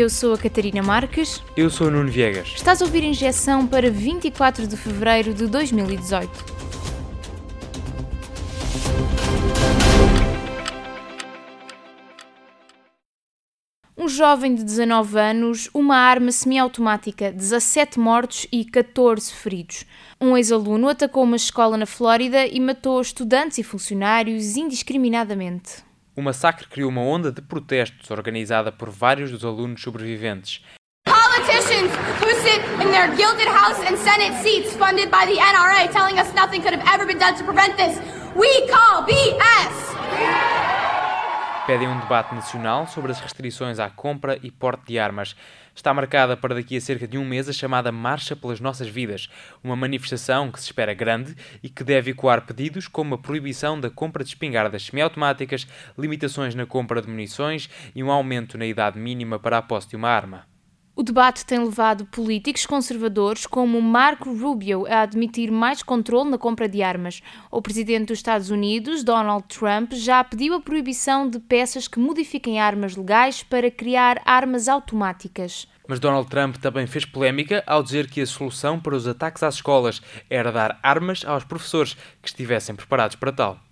Eu 0.00 0.08
sou 0.08 0.32
a 0.32 0.38
Catarina 0.38 0.82
Marques. 0.82 1.42
Eu 1.54 1.68
sou 1.68 1.88
o 1.88 1.90
Nuno 1.90 2.10
Viegas. 2.10 2.54
Estás 2.56 2.80
a 2.80 2.86
ouvir 2.86 3.04
Injeção 3.04 3.66
para 3.66 3.90
24 3.90 4.66
de 4.66 4.74
fevereiro 4.74 5.34
de 5.34 5.46
2018. 5.46 6.30
Um 13.94 14.08
jovem 14.08 14.54
de 14.54 14.64
19 14.64 15.18
anos, 15.18 15.68
uma 15.74 15.96
arma 15.96 16.32
semiautomática, 16.32 17.30
17 17.30 18.00
mortos 18.00 18.46
e 18.50 18.64
14 18.64 19.30
feridos. 19.34 19.84
Um 20.18 20.34
ex-aluno 20.34 20.88
atacou 20.88 21.24
uma 21.24 21.36
escola 21.36 21.76
na 21.76 21.84
Flórida 21.84 22.46
e 22.46 22.58
matou 22.58 23.02
estudantes 23.02 23.58
e 23.58 23.62
funcionários 23.62 24.56
indiscriminadamente. 24.56 25.89
O 26.20 26.22
massacre 26.22 26.66
criou 26.66 26.90
uma 26.90 27.00
onda 27.00 27.32
de 27.32 27.40
protestos 27.40 28.10
organizada 28.10 28.70
por 28.70 28.90
vários 28.90 29.30
dos 29.30 29.42
alunos 29.42 29.80
sobreviventes. 29.80 30.60
Politicians 31.06 31.90
who 32.20 32.28
sit 32.42 32.60
in 32.82 32.90
their 32.90 33.08
gilded 33.16 33.48
house 33.48 33.80
and 33.88 33.96
Senate 33.96 34.34
seats 34.42 34.76
funded 34.76 35.10
by 35.10 35.24
the 35.24 35.40
NRA 35.40 35.90
telling 35.90 36.18
us 36.18 36.30
nothing 36.34 36.60
could 36.60 36.74
have 36.74 36.86
ever 36.94 37.06
been 37.06 37.18
done 37.18 37.34
to 37.36 37.44
prevent 37.44 37.74
this. 37.78 37.98
We 38.36 38.68
call 38.68 39.02
BS! 39.06 40.49
Pedem 41.70 41.86
um 41.86 42.00
debate 42.00 42.34
nacional 42.34 42.84
sobre 42.88 43.12
as 43.12 43.20
restrições 43.20 43.78
à 43.78 43.88
compra 43.88 44.36
e 44.42 44.50
porte 44.50 44.86
de 44.88 44.98
armas. 44.98 45.36
Está 45.72 45.94
marcada 45.94 46.36
para 46.36 46.56
daqui 46.56 46.76
a 46.76 46.80
cerca 46.80 47.06
de 47.06 47.16
um 47.16 47.24
mês 47.24 47.48
a 47.48 47.52
chamada 47.52 47.92
Marcha 47.92 48.34
pelas 48.34 48.58
Nossas 48.58 48.88
Vidas, 48.88 49.30
uma 49.62 49.76
manifestação 49.76 50.50
que 50.50 50.58
se 50.58 50.66
espera 50.66 50.92
grande 50.92 51.36
e 51.62 51.68
que 51.68 51.84
deve 51.84 52.10
ecoar 52.10 52.44
pedidos 52.44 52.88
como 52.88 53.14
a 53.14 53.18
proibição 53.18 53.78
da 53.78 53.88
compra 53.88 54.24
de 54.24 54.30
espingardas 54.30 54.86
semiautomáticas, 54.86 55.64
limitações 55.96 56.56
na 56.56 56.66
compra 56.66 57.00
de 57.00 57.08
munições 57.08 57.70
e 57.94 58.02
um 58.02 58.10
aumento 58.10 58.58
na 58.58 58.66
idade 58.66 58.98
mínima 58.98 59.38
para 59.38 59.58
a 59.58 59.62
posse 59.62 59.90
de 59.90 59.94
uma 59.94 60.08
arma. 60.08 60.49
O 61.00 61.02
debate 61.02 61.46
tem 61.46 61.58
levado 61.58 62.04
políticos 62.04 62.66
conservadores 62.66 63.46
como 63.46 63.80
Marco 63.80 64.34
Rubio 64.34 64.86
a 64.86 65.00
admitir 65.00 65.50
mais 65.50 65.82
controle 65.82 66.28
na 66.28 66.36
compra 66.36 66.68
de 66.68 66.82
armas. 66.82 67.22
O 67.50 67.62
presidente 67.62 68.08
dos 68.08 68.18
Estados 68.18 68.50
Unidos, 68.50 69.02
Donald 69.02 69.44
Trump, 69.48 69.94
já 69.94 70.22
pediu 70.22 70.52
a 70.52 70.60
proibição 70.60 71.26
de 71.26 71.38
peças 71.38 71.88
que 71.88 71.98
modifiquem 71.98 72.60
armas 72.60 72.96
legais 72.96 73.42
para 73.42 73.70
criar 73.70 74.20
armas 74.26 74.68
automáticas. 74.68 75.66
Mas 75.88 75.98
Donald 75.98 76.28
Trump 76.28 76.56
também 76.56 76.86
fez 76.86 77.06
polémica 77.06 77.64
ao 77.66 77.82
dizer 77.82 78.10
que 78.10 78.20
a 78.20 78.26
solução 78.26 78.78
para 78.78 78.94
os 78.94 79.08
ataques 79.08 79.42
às 79.42 79.54
escolas 79.54 80.02
era 80.28 80.52
dar 80.52 80.78
armas 80.82 81.24
aos 81.24 81.44
professores 81.44 81.94
que 82.20 82.28
estivessem 82.28 82.76
preparados 82.76 83.16
para 83.16 83.32
tal. 83.32 83.69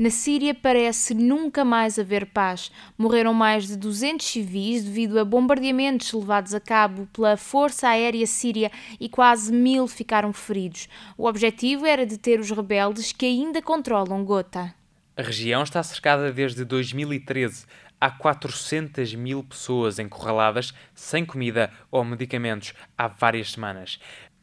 Na 0.00 0.08
Síria 0.08 0.54
parece 0.54 1.12
nunca 1.12 1.62
mais 1.62 1.98
haver 1.98 2.24
paz. 2.24 2.72
Morreram 2.96 3.34
mais 3.34 3.66
de 3.66 3.76
200 3.76 4.26
civis 4.26 4.82
devido 4.82 5.20
a 5.20 5.26
bombardeamentos 5.26 6.14
levados 6.14 6.54
a 6.54 6.58
cabo 6.58 7.06
pela 7.12 7.36
Força 7.36 7.86
Aérea 7.86 8.26
Síria 8.26 8.72
e 8.98 9.10
quase 9.10 9.52
mil 9.52 9.86
ficaram 9.86 10.32
feridos. 10.32 10.88
O 11.18 11.26
objetivo 11.26 11.84
era 11.84 12.06
deter 12.06 12.40
os 12.40 12.50
rebeldes 12.50 13.12
que 13.12 13.26
ainda 13.26 13.60
controlam 13.60 14.24
Gota. 14.24 14.74
A 15.14 15.20
região 15.20 15.62
está 15.62 15.82
cercada 15.82 16.32
desde 16.32 16.64
2013. 16.64 17.66
Há 18.00 18.10
400 18.10 19.14
mil 19.14 19.44
pessoas 19.44 19.98
encurraladas 19.98 20.72
sem 20.94 21.26
comida 21.26 21.70
ou 21.90 22.02
medicamentos 22.02 22.72
há 22.96 23.06
várias 23.06 23.52
semanas. 23.52 24.00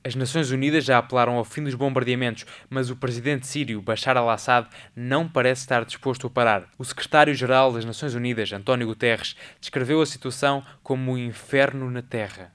As 0.07 0.15
Nações 0.15 0.51
Unidas 0.51 0.85
já 0.85 0.99
apelaram 0.99 1.35
ao 1.35 1.43
fim 1.43 1.61
dos 1.65 1.75
bombardeamentos, 1.75 2.45
mas 2.69 2.89
o 2.89 2.95
presidente 2.95 3.45
sírio 3.45 3.81
Bashar 3.81 4.15
al-Assad 4.15 4.65
não 4.95 5.27
parece 5.27 5.63
estar 5.63 5.83
disposto 5.83 6.27
a 6.27 6.29
parar. 6.29 6.69
O 6.77 6.85
secretário-geral 6.85 7.73
das 7.73 7.83
Nações 7.83 8.15
Unidas, 8.15 8.53
António 8.53 8.87
Guterres, 8.87 9.35
descreveu 9.59 10.01
a 10.01 10.05
situação 10.05 10.63
como 10.81 11.11
um 11.11 11.17
inferno 11.17 11.91
na 11.91 12.01
Terra. 12.01 12.53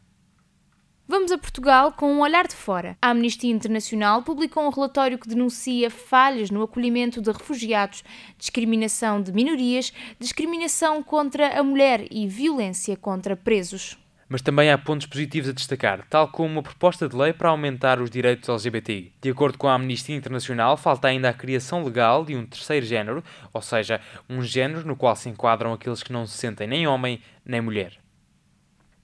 Vamos 1.06 1.30
a 1.30 1.36
Portugal 1.36 1.92
com 1.92 2.10
um 2.10 2.20
olhar 2.20 2.48
de 2.48 2.54
fora. 2.54 2.96
A 3.02 3.10
Amnistia 3.10 3.52
Internacional 3.52 4.22
publicou 4.22 4.64
um 4.64 4.70
relatório 4.70 5.18
que 5.18 5.28
denuncia 5.28 5.91
falhas 5.91 6.50
no 6.50 6.62
acolhimento 6.62 7.20
de 7.20 7.30
refugiados, 7.32 8.02
discriminação 8.38 9.20
de 9.20 9.30
minorias, 9.30 9.92
discriminação 10.18 11.02
contra 11.02 11.60
a 11.60 11.62
mulher 11.62 12.06
e 12.10 12.26
violência 12.26 12.96
contra 12.96 13.36
presos. 13.36 13.98
Mas 14.32 14.41
também 14.41 14.70
há 14.70 14.78
pontos 14.78 15.06
positivos 15.06 15.50
a 15.50 15.53
destacar, 15.53 16.06
tal 16.09 16.26
como 16.26 16.48
uma 16.48 16.62
proposta 16.62 17.06
de 17.06 17.15
lei 17.15 17.34
para 17.34 17.50
aumentar 17.50 18.00
os 18.00 18.09
direitos 18.09 18.48
LGBTI. 18.48 19.12
De 19.20 19.28
acordo 19.28 19.59
com 19.59 19.69
a 19.69 19.75
Amnistia 19.75 20.16
Internacional, 20.16 20.75
falta 20.78 21.09
ainda 21.09 21.28
a 21.28 21.34
criação 21.34 21.84
legal 21.84 22.25
de 22.25 22.34
um 22.34 22.47
terceiro 22.47 22.87
género, 22.87 23.22
ou 23.53 23.60
seja, 23.60 24.00
um 24.31 24.41
género 24.41 24.87
no 24.87 24.97
qual 24.97 25.15
se 25.15 25.28
enquadram 25.28 25.75
aqueles 25.75 26.03
que 26.03 26.15
não 26.15 26.26
se 26.26 26.38
sentem 26.38 26.66
nem 26.66 26.87
homem 26.87 27.21
nem 27.44 27.60
mulher. 27.60 27.98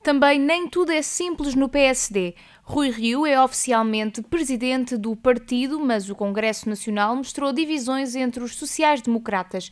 Também 0.03 0.39
nem 0.39 0.67
tudo 0.67 0.93
é 0.93 1.03
simples 1.03 1.55
no 1.55 1.69
PSD. 1.69 2.35
Rui 2.63 2.89
Rio 2.89 3.27
é 3.27 3.39
oficialmente 3.39 4.23
presidente 4.23 4.97
do 4.97 5.15
partido, 5.15 5.79
mas 5.79 6.09
o 6.09 6.15
Congresso 6.15 6.71
Nacional 6.71 7.15
mostrou 7.15 7.53
divisões 7.53 8.15
entre 8.15 8.43
os 8.43 8.57
sociais-democratas. 8.57 9.71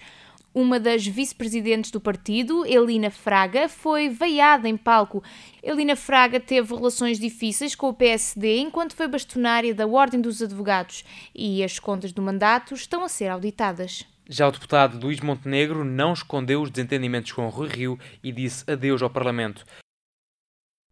Uma 0.58 0.80
das 0.80 1.06
vice-presidentes 1.06 1.90
do 1.90 2.00
partido, 2.00 2.64
Elina 2.64 3.10
Fraga, 3.10 3.68
foi 3.68 4.08
veiada 4.08 4.66
em 4.66 4.74
palco. 4.74 5.22
Elina 5.62 5.94
Fraga 5.94 6.40
teve 6.40 6.74
relações 6.74 7.20
difíceis 7.20 7.74
com 7.74 7.90
o 7.90 7.92
PSD 7.92 8.60
enquanto 8.60 8.96
foi 8.96 9.06
bastonária 9.06 9.74
da 9.74 9.86
Ordem 9.86 10.18
dos 10.18 10.40
Advogados 10.40 11.04
e 11.34 11.62
as 11.62 11.78
contas 11.78 12.10
do 12.10 12.22
mandato 12.22 12.72
estão 12.72 13.04
a 13.04 13.08
ser 13.10 13.28
auditadas. 13.28 14.06
Já 14.26 14.48
o 14.48 14.50
deputado 14.50 14.98
Luís 14.98 15.20
Montenegro 15.20 15.84
não 15.84 16.14
escondeu 16.14 16.62
os 16.62 16.70
desentendimentos 16.70 17.32
com 17.32 17.46
Rui 17.50 17.68
Rio 17.68 17.98
e 18.24 18.32
disse 18.32 18.64
adeus 18.66 19.02
ao 19.02 19.10
Parlamento. 19.10 19.62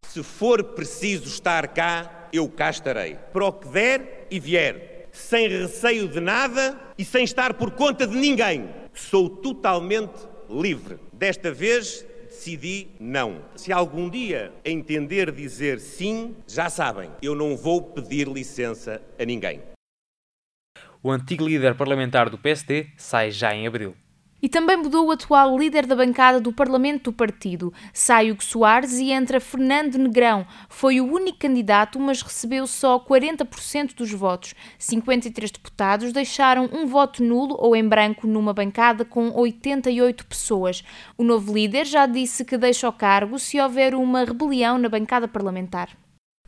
Se 0.04 0.22
for 0.22 0.62
preciso 0.74 1.24
estar 1.24 1.68
cá, 1.68 2.28
eu 2.30 2.46
cá 2.50 2.68
estarei. 2.68 3.14
Para 3.32 3.46
o 3.46 3.52
que 3.54 3.68
der 3.68 4.26
e 4.30 4.38
vier, 4.38 5.08
sem 5.10 5.48
receio 5.48 6.06
de 6.06 6.20
nada 6.20 6.78
e 6.98 7.04
sem 7.04 7.24
estar 7.24 7.54
por 7.54 7.70
conta 7.70 8.06
de 8.06 8.14
ninguém. 8.14 8.83
Sou 8.94 9.28
totalmente 9.28 10.14
livre. 10.48 10.98
Desta 11.12 11.52
vez 11.52 12.06
decidi 12.28 12.88
não. 12.98 13.44
Se 13.56 13.72
algum 13.72 14.08
dia 14.08 14.52
entender 14.64 15.32
dizer 15.32 15.80
sim, 15.80 16.36
já 16.46 16.70
sabem, 16.70 17.10
eu 17.20 17.34
não 17.34 17.56
vou 17.56 17.82
pedir 17.82 18.28
licença 18.28 19.02
a 19.18 19.24
ninguém. 19.24 19.60
O 21.02 21.10
antigo 21.10 21.44
líder 21.44 21.74
parlamentar 21.74 22.30
do 22.30 22.38
PSD 22.38 22.86
sai 22.96 23.30
já 23.30 23.54
em 23.54 23.66
abril. 23.66 23.94
E 24.44 24.48
também 24.50 24.76
mudou 24.76 25.06
o 25.06 25.10
atual 25.10 25.56
líder 25.58 25.86
da 25.86 25.96
bancada 25.96 26.38
do 26.38 26.52
Parlamento 26.52 27.04
do 27.04 27.12
partido, 27.14 27.72
sai 27.94 28.30
Hugo 28.30 28.44
Soares 28.44 28.98
e 28.98 29.10
entra 29.10 29.40
Fernando 29.40 29.96
Negrão. 29.96 30.46
Foi 30.68 31.00
o 31.00 31.10
único 31.10 31.38
candidato, 31.38 31.98
mas 31.98 32.20
recebeu 32.20 32.66
só 32.66 33.00
40% 33.00 33.94
dos 33.94 34.12
votos. 34.12 34.54
53 34.78 35.50
deputados 35.50 36.12
deixaram 36.12 36.68
um 36.70 36.84
voto 36.84 37.24
nulo 37.24 37.56
ou 37.58 37.74
em 37.74 37.88
branco 37.88 38.26
numa 38.26 38.52
bancada 38.52 39.02
com 39.02 39.30
88 39.30 40.26
pessoas. 40.26 40.84
O 41.16 41.24
novo 41.24 41.54
líder 41.54 41.86
já 41.86 42.04
disse 42.04 42.44
que 42.44 42.58
deixa 42.58 42.86
o 42.86 42.92
cargo 42.92 43.38
se 43.38 43.58
houver 43.58 43.94
uma 43.94 44.24
rebelião 44.24 44.76
na 44.76 44.90
bancada 44.90 45.26
parlamentar. 45.26 45.88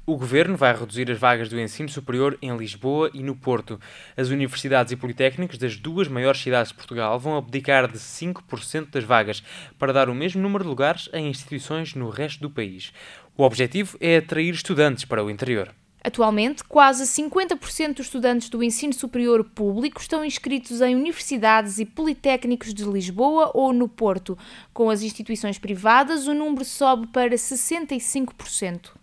O 0.09 0.17
governo 0.17 0.57
vai 0.57 0.73
reduzir 0.73 1.11
as 1.11 1.19
vagas 1.19 1.49
do 1.49 1.59
ensino 1.59 1.89
superior 1.89 2.39
em 2.41 2.57
Lisboa 2.57 3.11
e 3.13 3.25
no 3.25 3.35
Porto. 3.35 3.81
As 4.17 4.29
universidades 4.29 4.93
e 4.93 4.97
politécnicos 4.97 5.59
das 5.59 5.77
duas 5.77 6.07
maiores 6.07 6.41
cidades 6.41 6.71
de 6.71 6.77
Portugal 6.77 7.19
vão 7.19 7.37
abdicar 7.37 7.91
de 7.91 7.99
5% 7.99 8.91
das 8.93 9.03
vagas 9.03 9.43
para 9.77 9.93
dar 9.93 10.09
o 10.09 10.15
mesmo 10.15 10.41
número 10.41 10.63
de 10.63 10.71
lugares 10.71 11.11
em 11.13 11.29
instituições 11.29 11.97
no 11.97 12.09
resto 12.09 12.41
do 12.41 12.49
país. 12.49 12.93
O 13.37 13.43
objetivo 13.43 13.99
é 14.01 14.19
atrair 14.19 14.55
estudantes 14.55 15.05
para 15.05 15.25
o 15.25 15.29
interior. 15.29 15.75
Atualmente, 16.05 16.63
quase 16.63 17.03
50% 17.03 17.95
dos 17.95 18.07
estudantes 18.07 18.49
do 18.49 18.63
ensino 18.63 18.93
superior 18.93 19.43
público 19.43 20.01
estão 20.01 20.25
inscritos 20.25 20.81
em 20.83 20.95
universidades 20.95 21.81
e 21.81 21.85
politécnicos 21.85 22.73
de 22.73 22.85
Lisboa 22.85 23.51
ou 23.53 23.73
no 23.73 23.89
Porto. 23.89 24.39
Com 24.73 24.89
as 24.89 25.03
instituições 25.03 25.59
privadas, 25.59 26.29
o 26.29 26.33
número 26.33 26.65
sobe 26.65 27.09
para 27.09 27.35
65% 27.35 28.96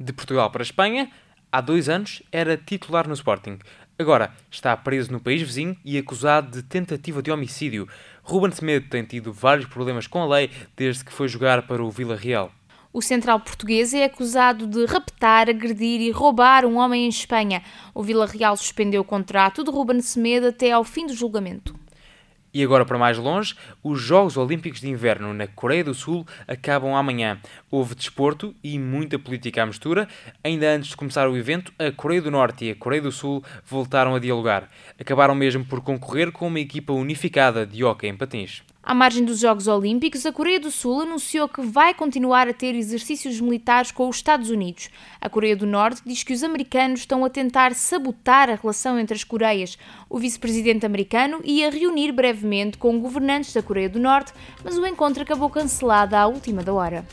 de 0.00 0.12
Portugal 0.12 0.50
para 0.50 0.62
a 0.62 0.64
Espanha, 0.64 1.10
há 1.52 1.60
dois 1.60 1.88
anos 1.88 2.22
era 2.32 2.56
titular 2.56 3.06
no 3.06 3.14
Sporting. 3.14 3.58
Agora 3.98 4.32
está 4.50 4.74
preso 4.74 5.12
no 5.12 5.20
país 5.20 5.42
vizinho 5.42 5.76
e 5.84 5.98
acusado 5.98 6.50
de 6.50 6.62
tentativa 6.62 7.22
de 7.22 7.30
homicídio. 7.30 7.86
Ruben 8.22 8.50
Semedo 8.50 8.88
tem 8.88 9.04
tido 9.04 9.30
vários 9.30 9.66
problemas 9.66 10.06
com 10.06 10.22
a 10.22 10.26
lei 10.26 10.50
desde 10.74 11.04
que 11.04 11.12
foi 11.12 11.28
jogar 11.28 11.66
para 11.66 11.84
o 11.84 11.90
Vila 11.90 12.16
Real. 12.16 12.50
O 12.92 13.02
central 13.02 13.38
português 13.40 13.92
é 13.92 14.04
acusado 14.04 14.66
de 14.66 14.84
raptar, 14.86 15.48
agredir 15.48 16.00
e 16.00 16.10
roubar 16.10 16.64
um 16.64 16.78
homem 16.78 17.04
em 17.04 17.08
Espanha. 17.08 17.62
O 17.94 18.02
Vila 18.02 18.26
Real 18.26 18.56
suspendeu 18.56 19.02
o 19.02 19.04
contrato 19.04 19.62
de 19.62 19.70
Ruben 19.70 20.00
Semedo 20.00 20.48
até 20.48 20.72
ao 20.72 20.82
fim 20.82 21.06
do 21.06 21.12
julgamento. 21.12 21.78
E 22.52 22.64
agora 22.64 22.84
para 22.84 22.98
mais 22.98 23.16
longe, 23.16 23.54
os 23.82 24.00
Jogos 24.00 24.36
Olímpicos 24.36 24.80
de 24.80 24.88
Inverno 24.88 25.32
na 25.32 25.46
Coreia 25.46 25.84
do 25.84 25.94
Sul 25.94 26.26
acabam 26.48 26.94
amanhã. 26.94 27.38
Houve 27.70 27.94
desporto 27.94 28.54
e 28.62 28.78
muita 28.78 29.18
política 29.18 29.62
à 29.62 29.66
mistura. 29.66 30.08
Ainda 30.42 30.74
antes 30.74 30.90
de 30.90 30.96
começar 30.96 31.28
o 31.28 31.36
evento, 31.36 31.72
a 31.78 31.92
Coreia 31.92 32.22
do 32.22 32.30
Norte 32.30 32.64
e 32.64 32.70
a 32.70 32.74
Coreia 32.74 33.02
do 33.02 33.12
Sul 33.12 33.44
voltaram 33.64 34.14
a 34.14 34.18
dialogar. 34.18 34.68
Acabaram 34.98 35.34
mesmo 35.34 35.64
por 35.64 35.80
concorrer 35.80 36.32
com 36.32 36.48
uma 36.48 36.58
equipa 36.58 36.92
unificada 36.92 37.64
de 37.64 37.84
hockey 37.84 38.08
em 38.08 38.16
patins. 38.16 38.62
À 38.82 38.94
margem 38.94 39.24
dos 39.24 39.38
Jogos 39.40 39.68
Olímpicos, 39.68 40.24
a 40.24 40.32
Coreia 40.32 40.58
do 40.58 40.70
Sul 40.70 41.02
anunciou 41.02 41.46
que 41.46 41.60
vai 41.60 41.92
continuar 41.92 42.48
a 42.48 42.54
ter 42.54 42.74
exercícios 42.74 43.38
militares 43.38 43.92
com 43.92 44.08
os 44.08 44.16
Estados 44.16 44.48
Unidos. 44.48 44.88
A 45.20 45.28
Coreia 45.28 45.54
do 45.54 45.66
Norte 45.66 46.00
diz 46.04 46.22
que 46.22 46.32
os 46.32 46.42
americanos 46.42 47.00
estão 47.00 47.22
a 47.22 47.28
tentar 47.28 47.74
sabotar 47.74 48.48
a 48.48 48.54
relação 48.54 48.98
entre 48.98 49.14
as 49.14 49.22
Coreias. 49.22 49.76
O 50.08 50.18
vice-presidente 50.18 50.86
americano 50.86 51.40
ia 51.44 51.70
reunir 51.70 52.10
brevemente 52.10 52.78
com 52.78 52.98
governantes 52.98 53.52
da 53.52 53.62
Coreia 53.62 53.88
do 53.88 54.00
Norte, 54.00 54.32
mas 54.64 54.78
o 54.78 54.86
encontro 54.86 55.22
acabou 55.22 55.50
cancelado 55.50 56.16
à 56.16 56.26
última 56.26 56.62
da 56.62 56.72
hora. 56.72 57.06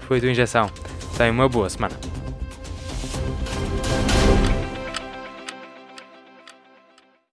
Foi 0.00 0.20
tua 0.20 0.30
injeção. 0.30 0.68
Tenha 1.16 1.30
uma 1.30 1.48
boa 1.48 1.70
semana. 1.70 2.13